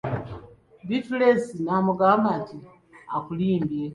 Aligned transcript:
Bittulensi 0.87 1.53
n'amugamba 1.65 2.29
nti:"akulimbye" 2.41 3.85